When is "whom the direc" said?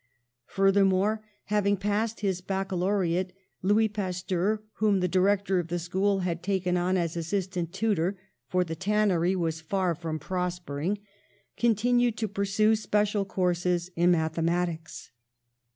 4.77-5.45